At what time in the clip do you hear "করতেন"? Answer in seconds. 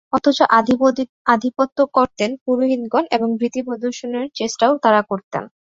1.93-2.29, 5.11-5.43